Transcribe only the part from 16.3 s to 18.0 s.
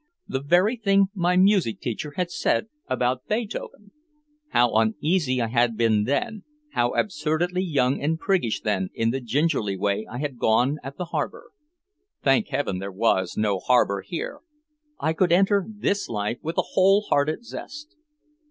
with a wholehearted zest.